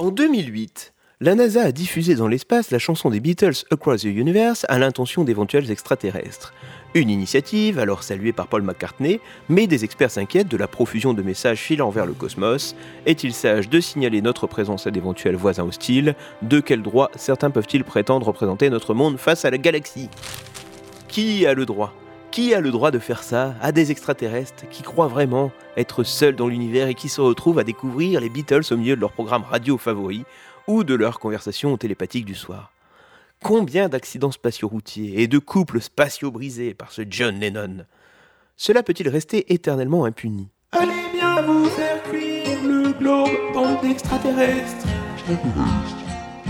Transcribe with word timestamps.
En 0.00 0.10
2008, 0.10 0.94
la 1.20 1.34
NASA 1.34 1.60
a 1.60 1.72
diffusé 1.72 2.14
dans 2.14 2.26
l'espace 2.26 2.70
la 2.70 2.78
chanson 2.78 3.10
des 3.10 3.20
Beatles 3.20 3.66
Across 3.70 4.00
the 4.00 4.04
Universe 4.04 4.64
à 4.70 4.78
l'intention 4.78 5.24
d'éventuels 5.24 5.70
extraterrestres. 5.70 6.54
Une 6.94 7.10
initiative 7.10 7.78
alors 7.78 8.02
saluée 8.02 8.32
par 8.32 8.48
Paul 8.48 8.62
McCartney, 8.62 9.20
mais 9.50 9.66
des 9.66 9.84
experts 9.84 10.12
s'inquiètent 10.12 10.48
de 10.48 10.56
la 10.56 10.68
profusion 10.68 11.12
de 11.12 11.20
messages 11.20 11.58
filant 11.58 11.90
vers 11.90 12.06
le 12.06 12.14
cosmos. 12.14 12.74
Est-il 13.04 13.34
sage 13.34 13.68
de 13.68 13.78
signaler 13.78 14.22
notre 14.22 14.46
présence 14.46 14.86
à 14.86 14.90
d'éventuels 14.90 15.36
voisins 15.36 15.64
hostiles? 15.64 16.14
De 16.40 16.60
quel 16.60 16.80
droit 16.80 17.10
certains 17.14 17.50
peuvent-ils 17.50 17.84
prétendre 17.84 18.28
représenter 18.28 18.70
notre 18.70 18.94
monde 18.94 19.18
face 19.18 19.44
à 19.44 19.50
la 19.50 19.58
galaxie? 19.58 20.08
Qui 21.08 21.44
a 21.44 21.52
le 21.52 21.66
droit? 21.66 21.92
Qui 22.30 22.54
a 22.54 22.60
le 22.60 22.70
droit 22.70 22.90
de 22.90 22.98
faire 22.98 23.22
ça 23.22 23.54
à 23.60 23.72
des 23.72 23.90
extraterrestres 23.90 24.68
qui 24.70 24.82
croient 24.82 25.08
vraiment 25.08 25.50
être 25.76 26.04
seuls 26.04 26.36
dans 26.36 26.48
l'univers 26.48 26.88
et 26.88 26.94
qui 26.94 27.08
se 27.08 27.20
retrouvent 27.20 27.58
à 27.58 27.64
découvrir 27.64 28.20
les 28.20 28.28
Beatles 28.28 28.72
au 28.72 28.76
milieu 28.76 28.94
de 28.96 29.00
leur 29.00 29.12
programme 29.12 29.42
radio 29.42 29.78
favori 29.78 30.24
ou 30.66 30.84
de 30.84 30.94
leur 30.94 31.18
conversation 31.18 31.76
télépathique 31.76 32.24
du 32.24 32.34
soir? 32.34 32.72
Combien 33.42 33.88
d'accidents 33.88 34.30
spatiaux 34.30 34.68
routiers 34.68 35.22
et 35.22 35.26
de 35.26 35.38
couples 35.38 35.80
spatiaux 35.80 36.30
brisés 36.30 36.74
par 36.74 36.92
ce 36.92 37.02
John 37.08 37.40
Lennon? 37.40 37.84
Cela 38.56 38.82
peut-il 38.82 39.08
rester 39.08 39.52
éternellement 39.52 40.04
impuni? 40.04 40.48
Allez 40.72 41.10
bien 41.12 41.42
vous 41.42 41.64
faire 41.64 42.02
cuire 42.04 42.62
le 42.62 42.92
globe, 42.92 43.30
bande 43.54 43.80
d'extraterrestres 43.80 44.86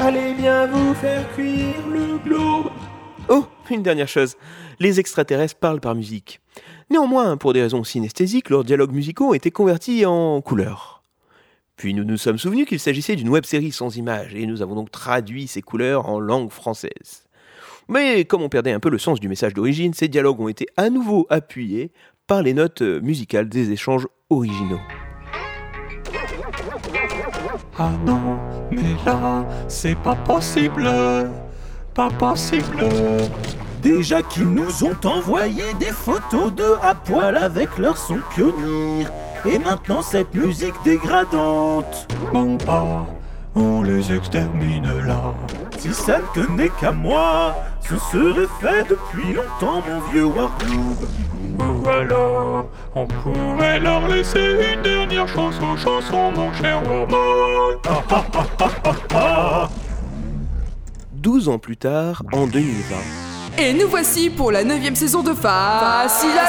Allez 0.00 0.34
bien 0.34 0.66
vous 0.66 0.94
faire 0.94 1.30
cuire 1.34 1.86
le 1.90 2.18
globe. 2.18 2.70
Oh, 3.28 3.44
une 3.70 3.82
dernière 3.82 4.08
chose, 4.08 4.36
les 4.80 5.00
extraterrestres 5.00 5.58
parlent 5.58 5.80
par 5.80 5.94
musique. 5.94 6.40
Néanmoins, 6.90 7.36
pour 7.36 7.52
des 7.52 7.62
raisons 7.62 7.84
synesthésiques, 7.84 8.50
leurs 8.50 8.64
dialogues 8.64 8.92
musicaux 8.92 9.30
ont 9.30 9.34
été 9.34 9.50
convertis 9.50 10.06
en 10.06 10.40
couleurs. 10.40 11.02
Puis 11.76 11.94
nous 11.94 12.04
nous 12.04 12.16
sommes 12.16 12.38
souvenus 12.38 12.66
qu'il 12.66 12.80
s'agissait 12.80 13.14
d'une 13.14 13.28
web-série 13.28 13.72
sans 13.72 13.96
images, 13.96 14.34
et 14.34 14.46
nous 14.46 14.62
avons 14.62 14.74
donc 14.74 14.90
traduit 14.90 15.46
ces 15.46 15.62
couleurs 15.62 16.08
en 16.08 16.18
langue 16.18 16.50
française. 16.50 17.24
Mais 17.88 18.24
comme 18.24 18.42
on 18.42 18.48
perdait 18.48 18.72
un 18.72 18.80
peu 18.80 18.90
le 18.90 18.98
sens 18.98 19.20
du 19.20 19.28
message 19.28 19.54
d'origine, 19.54 19.94
ces 19.94 20.08
dialogues 20.08 20.40
ont 20.40 20.48
été 20.48 20.66
à 20.76 20.90
nouveau 20.90 21.26
appuyés 21.30 21.92
par 22.26 22.42
les 22.42 22.52
notes 22.52 22.82
musicales 22.82 23.48
des 23.48 23.70
échanges 23.70 24.06
originaux. 24.28 24.80
Ah 27.78 27.92
non, 28.04 28.38
mais 28.72 28.94
là, 29.06 29.46
c'est 29.68 29.96
pas 29.96 30.16
possible 30.16 30.90
Pas 31.94 32.10
possible 32.10 32.84
Déjà 33.82 34.22
qu'ils 34.22 34.48
nous 34.48 34.84
ont 34.84 34.96
envoyé 35.04 35.62
des 35.78 35.92
photos 35.92 36.52
de 36.52 36.74
à 36.82 36.94
poil 36.94 37.36
avec 37.36 37.78
leur 37.78 37.96
son 37.96 38.18
pionnier. 38.34 39.06
Et 39.44 39.58
maintenant 39.58 40.02
cette 40.02 40.34
musique 40.34 40.74
dégradante. 40.84 42.08
Bon 42.32 42.56
pas, 42.56 43.06
on 43.54 43.82
les 43.82 44.12
extermine 44.12 44.88
là. 45.06 45.34
Si 45.78 45.94
ça 45.94 46.18
ne 46.18 46.42
tenait 46.42 46.70
qu'à 46.80 46.90
moi, 46.90 47.54
ce 47.80 47.96
serait 47.96 48.48
fait 48.60 48.88
depuis 48.88 49.32
longtemps 49.32 49.82
mon 49.88 50.00
vieux 50.10 50.24
Warclub. 50.24 50.98
Ou 51.60 51.88
alors, 51.88 52.68
on 52.94 53.06
pourrait 53.06 53.80
leur 53.80 54.08
laisser 54.08 54.74
une 54.74 54.82
dernière 54.82 55.28
chanson, 55.28 55.76
chanson 55.76 56.32
mon 56.32 56.52
cher 56.52 56.82
ah, 57.88 58.02
ah, 58.10 58.24
ah, 58.60 58.92
ah. 59.14 59.68
12 61.12 61.48
ans 61.48 61.58
plus 61.58 61.76
tard, 61.76 62.22
en 62.32 62.46
2020, 62.46 63.27
Et 63.60 63.72
nous 63.72 63.88
voici 63.88 64.30
pour 64.30 64.52
la 64.52 64.62
neuvième 64.62 64.94
saison 64.94 65.20
de 65.20 65.34
Facile 65.34 66.30
à 66.38 66.48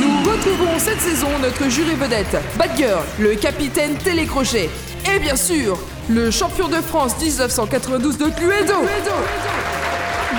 Nous 0.00 0.30
retrouvons 0.30 0.78
cette 0.78 1.00
saison 1.00 1.28
notre 1.42 1.68
jury 1.68 1.94
vedette, 1.94 2.34
Batgirl, 2.56 3.02
le 3.20 3.34
capitaine 3.34 3.94
télécrochet, 3.98 4.70
et 5.14 5.18
bien 5.18 5.36
sûr, 5.36 5.78
le 6.08 6.30
champion 6.30 6.68
de 6.68 6.76
France 6.76 7.20
1992 7.20 8.16
de 8.16 8.30
Cluedo. 8.30 8.86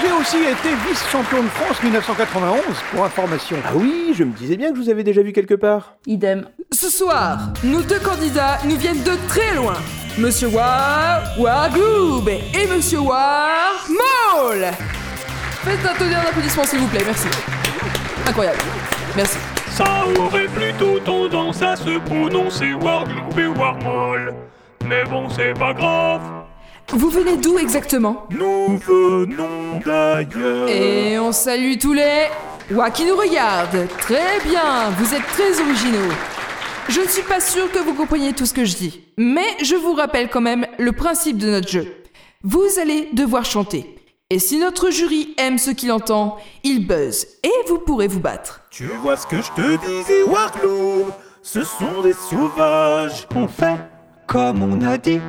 J'ai 0.02 0.12
aussi 0.12 0.38
été 0.38 0.74
vice-champion 0.90 1.44
de 1.44 1.50
France 1.50 1.84
1991, 1.84 2.62
pour 2.92 3.04
information. 3.06 3.58
Ah 3.64 3.74
oui, 3.76 4.12
je 4.18 4.24
me 4.24 4.32
disais 4.32 4.58
bien 4.58 4.72
que 4.72 4.78
je 4.78 4.82
vous 4.82 4.90
avais 4.90 5.04
déjà 5.04 5.22
vu 5.22 5.34
quelque 5.34 5.54
part. 5.54 5.98
Idem. 6.08 6.48
Ce 6.72 6.90
soir, 6.90 7.38
nos 7.64 7.82
deux 7.82 8.00
candidats 8.00 8.58
nous 8.66 8.78
viennent 8.78 9.04
de 9.04 9.14
très 9.28 9.54
loin. 9.54 9.76
Monsieur 10.20 10.50
War 10.50 11.22
Wargloob 11.38 12.28
et 12.28 12.68
Monsieur 12.68 13.00
War 13.00 13.88
Maul. 13.88 14.66
Faites 15.64 15.80
un 15.90 15.98
tonnerre 15.98 16.24
d'applaudissements 16.24 16.66
s'il 16.66 16.80
vous 16.80 16.88
plaît, 16.88 17.04
merci. 17.06 17.28
Incroyable. 18.28 18.58
Merci. 19.16 19.38
Ça 19.70 20.04
aurait 20.18 20.48
plutôt 20.48 21.00
tendance 21.00 21.62
à 21.62 21.78
se 21.78 22.00
prononcer 22.00 22.74
Wargloop 22.74 23.38
et 23.38 23.48
Warmol. 23.48 24.34
Mais 24.86 25.06
bon, 25.06 25.30
c'est 25.30 25.58
pas 25.58 25.72
grave. 25.72 26.22
Vous 26.90 27.10
venez 27.10 27.38
d'où 27.38 27.58
exactement? 27.58 28.28
Nous 28.30 28.78
venons 28.78 29.80
d'ailleurs. 29.86 30.68
Et 30.68 31.18
on 31.18 31.32
salue 31.32 31.78
tous 31.80 31.94
les 31.94 32.28
Wa 32.72 32.90
qui 32.92 33.06
nous 33.06 33.16
regardent. 33.16 33.88
Très 34.00 34.42
bien, 34.44 34.90
vous 34.98 35.16
êtes 35.16 35.28
très 35.28 35.62
originaux. 35.62 36.14
Je 36.90 37.02
ne 37.02 37.08
suis 37.08 37.22
pas 37.22 37.40
sûre 37.40 37.72
que 37.72 37.78
vous 37.78 37.94
compreniez 37.94 38.34
tout 38.34 38.48
ce 38.48 38.54
que 38.54 38.66
je 38.66 38.76
dis, 38.76 39.04
mais 39.16 39.46
je 39.62 39.76
vous 39.76 39.94
rappelle 39.94 40.28
quand 40.28 40.42
même 40.42 40.66
le 40.80 40.92
principe 40.92 41.38
de 41.38 41.52
notre 41.52 41.70
jeu. 41.70 41.86
Vous 42.44 42.66
allez 42.82 43.10
devoir 43.14 43.46
chanter. 43.46 43.96
Et 44.32 44.40
si 44.40 44.58
notre 44.58 44.90
jury 44.90 45.36
aime 45.38 45.60
ce 45.60 45.70
qu'il 45.70 45.92
entend, 45.92 46.38
il 46.64 46.88
buzz 46.88 47.28
et 47.44 47.52
vous 47.68 47.78
pourrez 47.78 48.08
vous 48.08 48.20
battre. 48.20 48.62
Tu 48.72 48.86
vois 48.86 49.18
ce 49.18 49.28
que 49.28 49.38
je 49.38 49.52
te 49.52 49.86
disais, 49.86 50.24
Wargloop 50.24 51.14
Ce 51.44 51.64
sont 51.64 52.02
des 52.02 52.14
sauvages. 52.14 53.28
On 53.36 53.48
fait 53.48 53.78
comme 54.26 54.64
on 54.64 54.82
a 54.82 54.98
dit, 54.98 55.22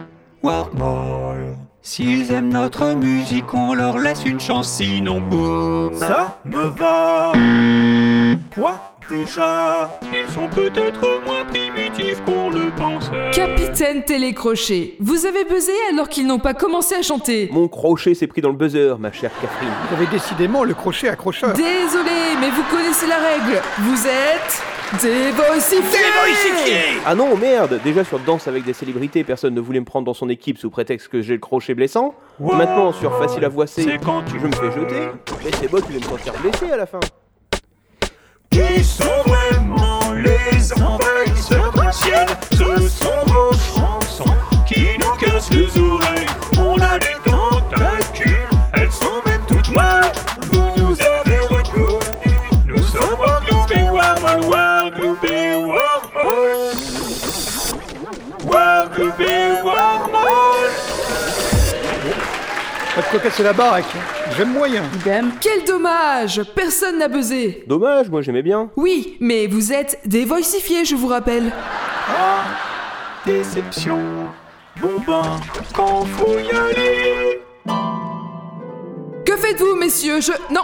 Warmol. 0.43 1.57
S'ils 1.83 2.31
aiment 2.33 2.53
notre 2.53 2.95
musique, 2.95 3.53
on 3.53 3.75
leur 3.75 3.99
laisse 3.99 4.25
une 4.25 4.41
chance, 4.41 4.71
sinon 4.71 5.21
boum. 5.21 5.95
Ça 5.95 6.39
me 6.45 6.69
va. 6.69 7.33
Quoi? 8.55 8.90
Ils 9.13 10.33
sont 10.33 10.49
peut-être 10.49 11.01
moins 11.27 11.45
primitifs 11.47 12.23
qu'on 12.25 12.49
le 12.51 12.71
pensait. 12.77 13.31
Capitaine 13.33 14.05
Télécrochet, 14.05 14.95
vous 15.01 15.27
avez 15.27 15.45
buzzé 15.45 15.73
alors 15.93 16.09
qu'ils 16.09 16.29
n'ont 16.29 16.39
pas 16.39 16.55
commencé 16.55 16.95
à 16.95 17.03
chanter. 17.03 17.49
Mon 17.53 17.67
crochet 17.67 18.15
s'est 18.15 18.29
pris 18.29 18.41
dans 18.41 18.51
le 18.51 18.55
buzzer, 18.57 18.97
ma 19.01 19.11
chère 19.11 19.33
Catherine. 19.41 19.73
Vous 19.89 19.97
avez 19.97 20.07
décidément 20.07 20.63
le 20.63 20.75
crochet 20.75 21.09
accrocheur. 21.09 21.55
Désolé, 21.55 22.37
mais 22.41 22.51
vous 22.51 22.63
connaissez 22.71 23.09
la 23.09 23.17
règle. 23.17 23.61
Vous 23.81 24.07
êtes 24.07 24.63
dévoicifiés. 25.03 27.01
Ah 27.05 27.17
non, 27.17 27.37
merde 27.37 27.81
Déjà 27.83 28.05
sur 28.05 28.21
Danse 28.21 28.47
avec 28.47 28.65
des 28.65 28.73
célébrités, 28.73 29.25
personne 29.25 29.55
ne 29.55 29.61
voulait 29.61 29.81
me 29.81 29.85
prendre 29.85 30.07
dans 30.07 30.15
son 30.15 30.29
équipe 30.29 30.59
sous 30.59 30.71
prétexte 30.71 31.09
que 31.09 31.21
j'ai 31.21 31.35
le 31.35 31.41
crochet 31.41 31.75
blessant. 31.75 32.15
Maintenant, 32.39 32.93
sur 32.93 33.19
Facile 33.19 33.45
à 33.45 33.49
voicer, 33.49 33.83
C'est 33.83 33.99
quand 33.99 34.23
tu 34.23 34.39
je 34.39 34.47
me 34.47 34.53
fais 34.53 34.71
jeter. 34.71 35.09
Mais 35.45 35.51
c'est 35.61 35.71
moi 35.71 35.81
qui 35.81 35.93
vais 35.93 35.99
me 35.99 36.05
sentir 36.05 36.33
blessé 36.41 36.71
à 36.71 36.77
la 36.77 36.87
fin. 36.87 37.01
Qui 38.73 38.85
sont 38.85 39.05
vraiment 39.27 40.13
les 40.13 40.73
envahisseurs 40.81 41.73
du 41.73 41.93
ciel 41.93 42.27
Ce 42.53 42.89
sont 42.89 43.25
vos 43.27 43.53
chansons 43.53 44.37
qui 44.67 44.87
nous 44.99 45.15
cassent 45.17 45.51
les 45.51 45.77
oreilles. 45.79 46.27
On 46.57 46.77
a 46.81 46.99
des 46.99 47.17
tentacules, 47.25 48.49
elles 48.75 48.93
sont 48.93 49.21
même 49.27 49.41
toutes. 49.49 49.67
Vous 49.67 50.71
nous 50.77 50.97
avez 51.01 51.39
reconnus, 51.41 51.99
nous 52.67 52.79
sommes 52.79 53.21
de 63.13 63.19
casser 63.19 63.43
la 63.43 63.53
baraque. 63.53 64.20
J'aime 64.37 64.53
moyen. 64.53 64.83
Idem. 65.01 65.33
Quel 65.41 65.65
dommage 65.65 66.43
Personne 66.55 66.99
n'a 66.99 67.09
buzzé. 67.09 67.65
Dommage, 67.67 68.09
moi 68.09 68.23
j'aimais 68.23 68.43
bien. 68.43 68.71
Oui, 68.77 69.17
mais 69.21 69.47
vous 69.47 69.73
êtes 69.73 69.99
dévoicifiés, 70.05 70.85
je 70.85 70.95
vous 70.95 71.09
rappelle. 71.09 71.53
Déception. 73.27 73.99
Bon 74.81 74.93
ben, 75.07 75.23
quand 75.75 76.05
faut 76.05 76.39
y 76.39 76.51
aller. 76.57 77.43
Que 79.27 79.37
faites-vous, 79.37 79.75
messieurs? 79.77 80.21
Je... 80.21 80.33
Non, 80.53 80.63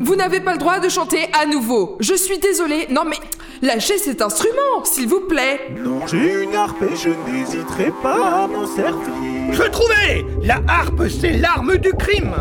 vous 0.00 0.16
n'avez 0.16 0.40
pas 0.40 0.52
le 0.52 0.58
droit 0.58 0.80
de 0.80 0.88
chanter 0.88 1.28
à 1.40 1.46
nouveau. 1.46 1.96
Je 2.00 2.14
suis 2.14 2.38
désolé. 2.38 2.88
Non, 2.90 3.02
mais 3.04 3.16
lâchez 3.62 3.98
cet 3.98 4.22
instrument, 4.22 4.84
s'il 4.84 5.06
vous 5.08 5.20
plaît. 5.20 5.60
Non, 5.78 6.06
j'ai 6.06 6.42
une 6.42 6.54
harpe 6.54 6.82
et 6.82 6.96
je 6.96 7.10
n'hésiterai 7.30 7.92
pas 8.02 8.44
à 8.44 8.46
m'en 8.48 8.66
servir. 8.66 9.52
Je 9.52 9.62
trouvais 9.62 10.24
La 10.42 10.60
harpe, 10.66 11.02
c'est 11.08 11.32
l'arme 11.32 11.76
du 11.76 11.92
crime 11.92 12.34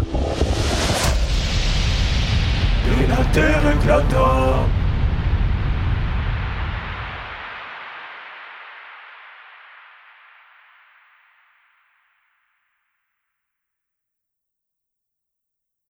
Et 2.86 3.08
la 3.08 3.24
terre 3.32 3.64
éclata 3.76 4.68